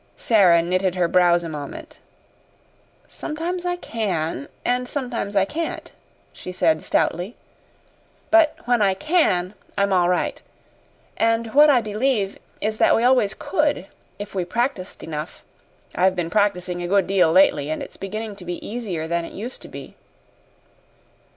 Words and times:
Sara 0.17 0.63
knitted 0.63 0.95
her 0.95 1.07
brows 1.07 1.43
a 1.43 1.47
moment. 1.49 1.99
"Sometimes 3.07 3.67
I 3.67 3.75
can 3.75 4.47
and 4.65 4.89
sometimes 4.89 5.35
I 5.35 5.45
can't," 5.45 5.91
she 6.33 6.51
said 6.51 6.81
stoutly. 6.81 7.35
"But 8.31 8.55
when 8.65 8.81
I 8.81 8.95
CAN 8.95 9.53
I'm 9.77 9.93
all 9.93 10.09
right. 10.09 10.41
And 11.17 11.53
what 11.53 11.69
I 11.69 11.81
believe 11.81 12.39
is 12.61 12.79
that 12.79 12.95
we 12.95 13.03
always 13.03 13.35
could 13.35 13.85
if 14.17 14.33
we 14.33 14.43
practiced 14.43 15.03
enough. 15.03 15.43
I've 15.93 16.15
been 16.15 16.31
practicing 16.31 16.81
a 16.81 16.87
good 16.87 17.05
deal 17.05 17.31
lately, 17.31 17.69
and 17.69 17.83
it's 17.83 17.95
beginning 17.97 18.35
to 18.37 18.43
be 18.43 18.57
easier 18.67 19.07
than 19.07 19.23
it 19.23 19.33
used 19.33 19.61
to 19.61 19.67
be. 19.67 19.93